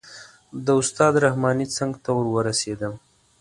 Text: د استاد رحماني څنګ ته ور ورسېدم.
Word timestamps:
د 0.65 0.67
استاد 0.81 1.13
رحماني 1.25 1.67
څنګ 1.77 1.93
ته 2.03 2.09
ور 2.17 2.27
ورسېدم. 2.35 2.93